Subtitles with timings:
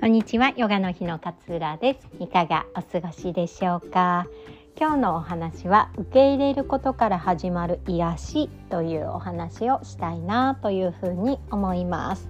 [0.00, 0.54] こんにちは。
[0.56, 2.08] ヨガの日の勝浦です。
[2.20, 4.28] いかがお過ごしでしょうか？
[4.78, 12.28] 今日のお話は受け入れることから始まる癒しというお話をしたいなというふうに思います。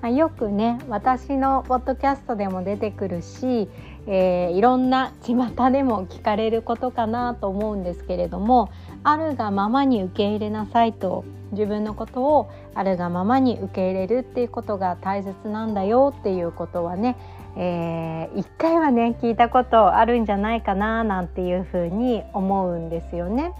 [0.00, 3.68] まあ、よくね私のポッドキャストでも出てくるし、
[4.06, 5.36] えー、いろんな巷
[5.70, 8.70] でも聞かれることかなと思うんですけれども
[9.06, 17.16] あるがままに受け入れなさいと自分のことをあるがままに受け入れるっていうことが大切なんだよっていうことはね、
[17.56, 23.52] えー、一回はね聞いたことあるんじゃないかななんていうふうに思うんですよね。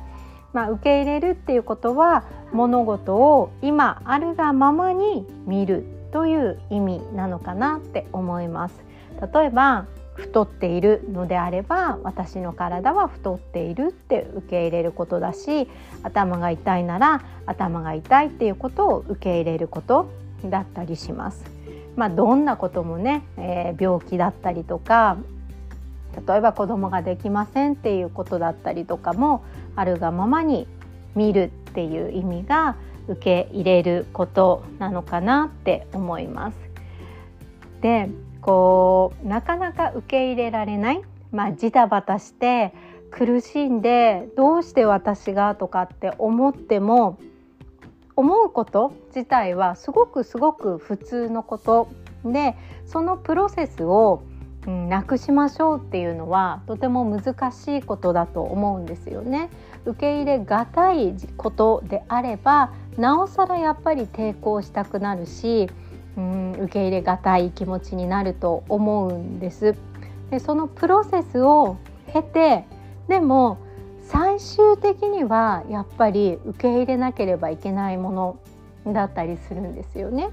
[0.52, 8.74] まあ、受け入れるっていうことは物事を今あるがままに見るという意味なのかなって思います
[9.34, 9.84] 例えば
[10.16, 15.68] 太っているのであれば私の体は太っているって受け入れることだし
[16.02, 20.08] 頭が痛いなら頭が痛いっていうことを受け入れること
[20.44, 21.44] だったりします。
[21.96, 25.16] まあ、どんなこともね、えー、病気だったりとか
[26.28, 29.44] 例えば子供ができませんっていうことだったりとかも
[29.76, 30.66] あるがままに
[31.14, 32.76] 見るっていう意味が
[33.08, 36.56] 受け入れることなのかなって思います。
[37.80, 38.08] で
[38.46, 41.02] こうなかなか受け入れられない、
[41.32, 42.72] まあ、ジタバタして
[43.10, 47.18] 苦しんでどうして私がとかって思っても
[48.14, 51.88] 思うこと自体はすごくすごく普通のこと
[52.24, 52.54] で
[52.86, 54.22] そのプロセスを、
[54.66, 59.48] なくしましょうっていうのはとても難しいことだと思うんですよね。
[59.84, 65.70] 受け入れがたいことであればなおさらやっぱり抵抗したくなるし、
[66.16, 69.74] うん、受け入れがたい気持ちになると思うんです。
[70.30, 71.76] でそのプロセスを
[72.12, 72.64] 経て
[73.08, 73.58] でも
[74.02, 78.38] 最終的にはやっぱり受け入れなければいけないも
[78.84, 80.30] のだったりするんですよね。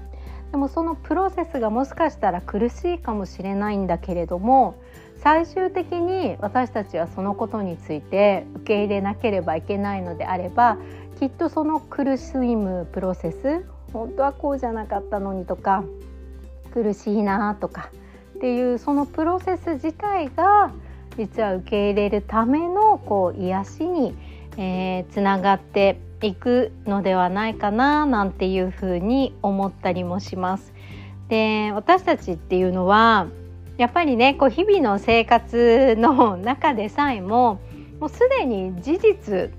[0.52, 4.76] でもそのプロセスがもしかしたら苦しいかもしれないんだけれども
[5.16, 10.78] 最終的に私たちはそのことについて受け入れなければいけないのであれば
[11.18, 15.84] きっとその苦しむプロセス本当はこうじゃなかったのにとか
[16.72, 17.90] 苦しいなとか
[18.36, 20.72] っていうそのプロセス自体が
[21.16, 24.12] 実は受け入れるためのこう癒しに、
[24.56, 30.74] えー、つながっていくのではないかななんていうふうに思ったりもします。
[31.28, 33.28] で私たちっていうのは
[33.76, 37.60] やっぱりねこう日々の生活の中でさえも
[38.00, 39.50] もうすでに事実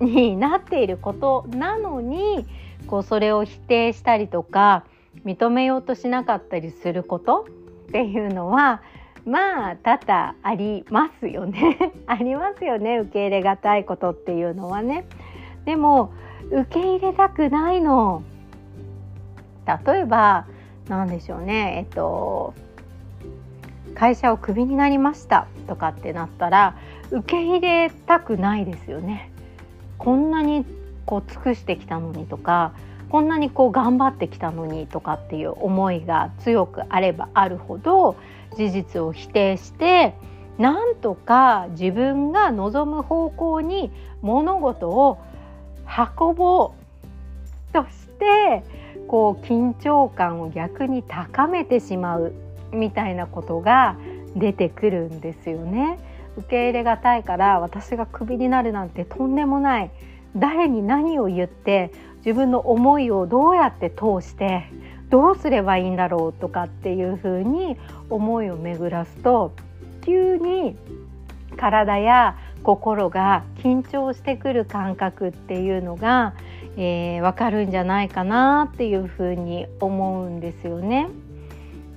[0.00, 2.46] になっていることなのに
[2.92, 4.84] こうそれを否定したりとか
[5.24, 7.46] 認めようとしなかったりすること？
[7.88, 8.82] っていうのは
[9.24, 11.94] まあ多々ありますよね。
[12.06, 15.06] ありますよね受け入れがたいことっていうのはね。
[15.64, 16.12] でも
[16.50, 18.22] 受け入れたくないの。
[19.86, 20.44] 例えば
[20.86, 22.52] 何でしょうねえっと
[23.94, 25.46] 会社をクビになりました。
[25.66, 26.76] とかってなったら
[27.10, 29.32] 受け入れたくないですよね。
[29.96, 30.66] こんなに
[31.06, 32.72] こう尽くしてきたのにとか
[33.10, 38.16] こんなにこう頑張ってきたのにとかっていう思いが強くあればあるほど
[38.56, 40.14] 事実を否定して
[40.58, 43.90] なんとか自分が望む方向に
[44.22, 45.18] 物事を
[46.18, 46.72] 運ぼ
[47.70, 48.62] うとして
[49.08, 52.32] こう緊張感を逆に高めてしまう
[52.72, 53.96] みたいなことが
[54.36, 55.98] 出てくるんですよね。
[56.38, 59.90] 受け入れがたいから私がクビになるなんてとんでもない
[60.36, 61.92] 誰に何を言って
[62.24, 64.64] 自分の思いをどうやって通して
[65.10, 67.76] どうすればいいんだろうとかっていうふうに
[68.08, 69.52] 思いを巡らすと
[70.04, 70.76] 急に
[71.56, 76.34] 体や心が緊張してくる感覚っていうのが、
[76.76, 81.08] えー、分かるんじゃないかなっていうふうに思うんですよね。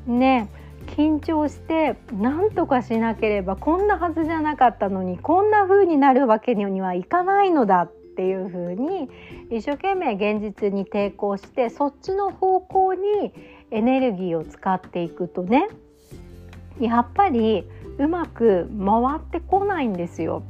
[0.08, 0.50] ね
[0.88, 9.10] 緊張して何とかしなければこんなはずじゃなかったのにこんな風になるわけにはいかないのだっっていう風に
[9.52, 13.34] 一生懸命現実に抵抗してそっちの方向に
[13.72, 15.68] エネルギーを使っていくとね
[16.80, 17.66] やっぱり
[17.98, 20.44] うまく回ってこないんですよ。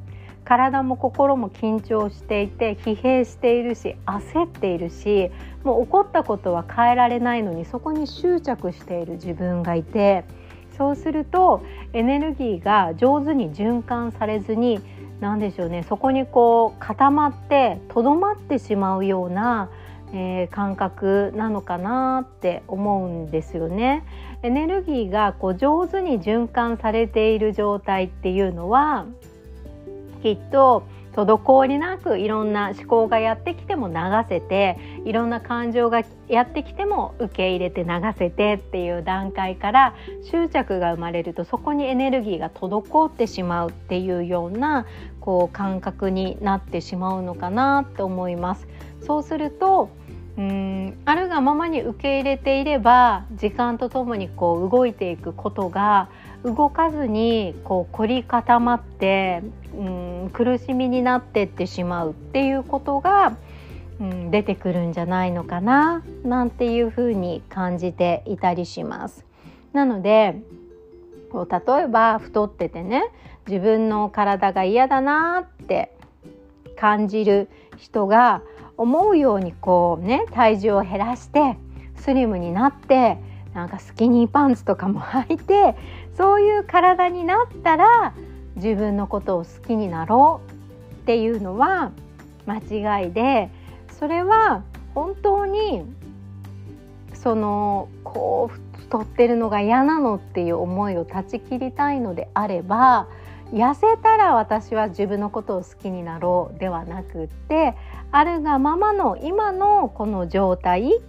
[0.44, 5.31] 体も心も緊張していて疲弊しているし焦っているし
[5.63, 10.24] もう起こったことは変えられないのにそこに執着している自分がいて
[10.78, 11.63] そうすると
[11.94, 14.80] エネルギーが上手に循環されずに
[15.19, 19.69] 何でしょうねそこにこう固まってとどまってしまうような、
[20.13, 24.03] えー、感覚なのかなって思うんですよね。
[24.44, 29.06] エネルギーがこう上手に循環されている状態っていうのは
[30.21, 30.83] きっと
[31.15, 33.95] 滞りなくいろんな思考がやってきても流
[34.27, 39.95] せていろんな感情がやってきても受け入れて流せてっていう段階から
[40.29, 44.85] 執着が生まれるとそこにエネルギーが滞ってしまうっていうような
[45.21, 48.67] こう感覚になってしまうのかなって思います。
[49.06, 49.89] そうすると
[50.38, 56.10] うんあるがままに受け入れていれば時間とともにこう動いていくことが
[56.44, 59.44] 動かずにこう凝り固まって
[59.78, 63.38] うん苦しみになってってしまうっていうことが、
[64.00, 69.26] うん、出てくるんじゃないのかななんていうふうに感じていたりします。
[69.72, 70.42] なので
[71.32, 73.04] こう例えば太っててね
[73.48, 75.96] 自分の体が嫌だなって
[76.76, 78.42] 感じる人が
[78.77, 81.57] 思うようにこうね体重を減らして
[81.95, 83.18] スリムになって
[83.54, 85.75] なんかスキニーパンツとかも履いて
[86.18, 88.13] そういう体になったら
[88.56, 91.92] 自分のことを好きになろうっていうのは
[92.45, 93.50] 間違いで
[94.00, 94.63] それは
[94.94, 95.83] 本当に
[97.13, 103.07] そのこう太ってるのが嫌なのっていう思いを断ち切りたいのであれば
[103.51, 107.75] 痩せたら私は自分のことを好きになろうではなくって
[108.17, 111.01] あるがままの今のこの状態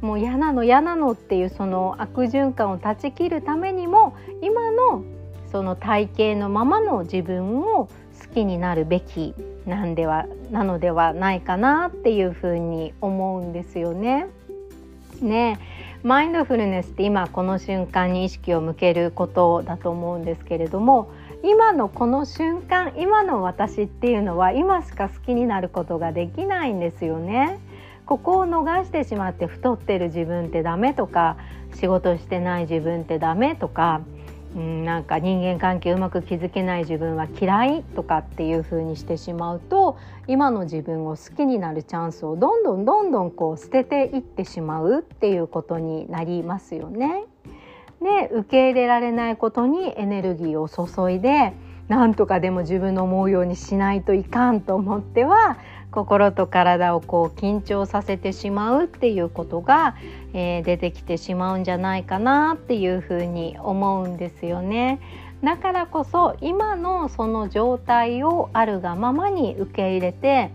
[0.00, 5.02] もう嫌なの嫌なのっていうその悪循環を断ち切るためにも今の
[5.50, 7.88] その体型のままの自分を好
[8.32, 9.34] きになるべき
[9.66, 14.28] なんではなのではないかなっていうふうに思うんですよね。
[15.20, 15.58] ね
[16.04, 21.10] マインドフルネスって今この瞬間に意識を向けることだと思うんですけれども
[21.44, 27.58] 今のこの瞬間今の私っていうのは今しか好きになることができないんですよね。
[28.06, 31.36] ここを逃してしまって太ってる自分ってダメとか
[31.74, 34.02] 仕事してない自分ってダメとか、
[34.54, 39.96] うん、なんか人間関係うまく築けない自分は嫌いとかっていう風にしてしまうと
[40.26, 47.24] 今の自分を好きになるチャンスをどんどんどんどんこう捨てていってしまうっていうことになりますよね。
[48.02, 51.52] で受け入れられないことにエネルギーを注いで
[51.88, 55.58] なんとかでも自分の思うようにしないといかんと思っては
[55.90, 59.94] 心と体をこう緊張させてしまうっていうことが、
[60.32, 65.00] えー、出てきてしまうんじゃないかなっていうふうに思うんですよね。
[65.44, 70.50] だからこそ今のその状態をあるがままに受け入れて、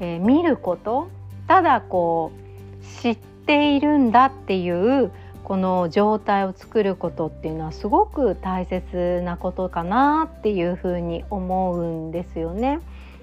[0.00, 1.08] えー、見ること
[1.48, 2.32] ただこ
[2.80, 5.10] う知っているんだっていう
[5.48, 12.80] この状態を作ることっていうのはすごく大切なことかなっていうふうに思うんですよね。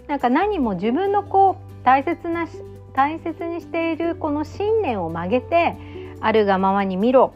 [0.07, 2.48] なんか何も自分のこう大切な
[2.94, 5.77] 大切にしているこの信念を曲げて
[6.19, 7.33] あるがままに見ろ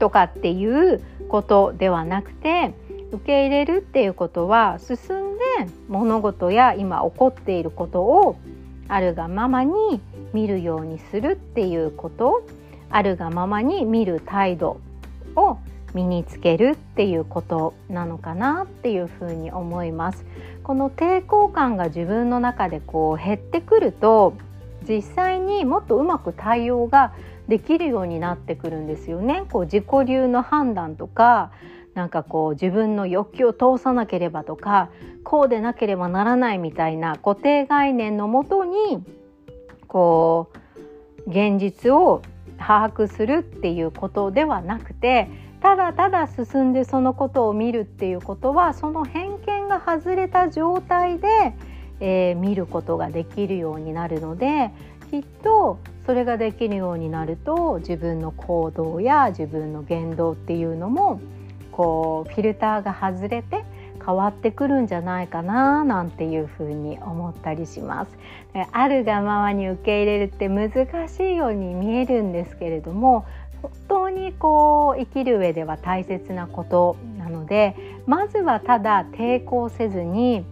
[0.00, 2.74] とかっていうことではなくて
[3.12, 8.36] 受け入れるっていうことは進んで物事や今起こっていることを
[8.88, 10.00] あるがままに
[10.32, 12.42] 見るようにするっていうこと
[12.90, 14.80] あるがままに見る態度
[15.36, 15.58] を
[15.94, 20.24] 身につけるっていうことなのかなっていうふうに思います。
[20.62, 24.34] この抵抗感が自分の中でこう減ってくると
[24.88, 27.12] 実際にもっとうまく対応が
[27.48, 29.44] できるようになってくるんですよね。
[29.50, 31.50] こう自己流の判断とか
[31.94, 34.90] なんかこう自分の欲求を通さなければとか
[35.24, 39.02] こうでなければならないみたいな固定概念のもとに
[39.88, 40.50] こ
[41.26, 42.22] う現実を
[42.60, 45.28] 把握するっていうことではなくて
[45.62, 51.54] ただただ進んでそのことを見るっていうことはその偏見が外れた状態で、
[52.00, 54.70] えー、見ることができるようになるので
[55.10, 61.20] きっとそれができるようになると自分の行動や自分の言動っていうのも
[61.72, 63.64] こうフィルターが外れて
[64.04, 68.18] 変わってくるんじゃないかななんていうふうに思ったりします。
[68.72, 70.70] あるがままに受け入れるって難
[71.08, 73.26] しいように見えるんですけれども
[73.62, 77.76] 本当にこう生きる上では大切なことなので
[78.06, 80.44] まずはただ抵抗せずに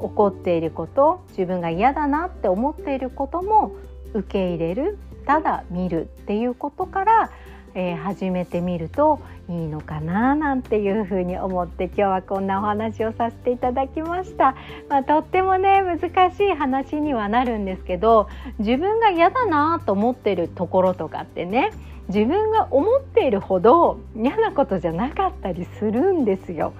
[0.00, 3.76] 起こっていること自分が嫌だなって思っていることも
[4.14, 7.30] 受け入れるただ見るっていうことから
[7.74, 14.54] えー、始めてみるといいのかななんていうふうに思って今日はこんなお話をさせていただきました。
[14.88, 21.72] まあ、とってもね難しい話にはなるんですけど自分が嫌だなと思ってるところとかってね
[22.08, 26.74] 自分が思っているほど嫌なことじゃなかったりするんですよ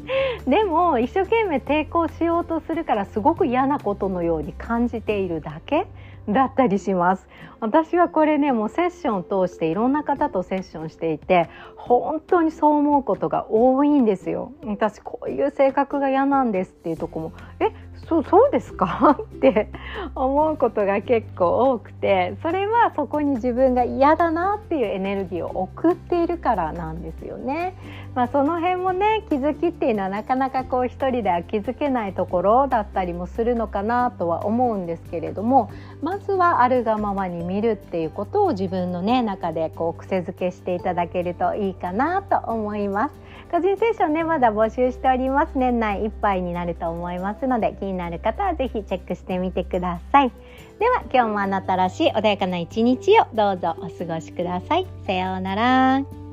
[0.46, 5.86] でも一生懸命抵抗しようとするからすごく嫌なことのように感じているだけ
[6.28, 7.26] だったりします
[7.60, 14.52] 私はこれねもうセッションを通していろんな方とセッションしていて本本当にそう思うことが多いんですよ。
[14.64, 17.32] 私こういう性格が嫌なんですっていうとこも。
[17.58, 17.72] え
[18.08, 19.18] そうそうですか？
[19.20, 19.68] って
[20.14, 27.74] 思うことが結構多くてそれはそこに自分が嫌だなっていうエネルギーを送っているからなんですよね。
[28.14, 35.68] まあ、その辺もね気づきっていうのはなかなかこう一人では気づけないところだったりもするのかなとは思うんですけれども
[36.00, 43.14] まずはあるがままに見るっていうことを自分のね中でこう癖づけしていただけるといいかなと思います。
[43.48, 50.30] 個人セッションねまだ募集しております年内いっぱいになると思いますので気になる方は是非チェックしてみてください。
[50.78, 54.86] では今日もあなたらしい穏やかな一日をどうぞお過ごしください。
[55.06, 56.25] さようなら。